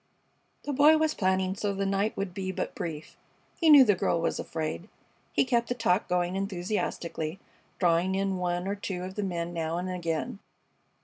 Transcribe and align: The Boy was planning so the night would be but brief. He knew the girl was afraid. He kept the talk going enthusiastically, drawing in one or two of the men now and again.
The 0.63 0.73
Boy 0.73 0.97
was 0.97 1.13
planning 1.13 1.53
so 1.55 1.75
the 1.75 1.85
night 1.85 2.17
would 2.17 2.33
be 2.33 2.51
but 2.51 2.73
brief. 2.73 3.17
He 3.59 3.69
knew 3.69 3.83
the 3.83 3.93
girl 3.93 4.19
was 4.19 4.39
afraid. 4.39 4.89
He 5.31 5.45
kept 5.45 5.69
the 5.69 5.75
talk 5.75 6.07
going 6.09 6.35
enthusiastically, 6.35 7.39
drawing 7.77 8.15
in 8.15 8.37
one 8.37 8.67
or 8.67 8.73
two 8.73 9.03
of 9.03 9.13
the 9.13 9.21
men 9.21 9.53
now 9.53 9.77
and 9.77 9.87
again. 9.91 10.39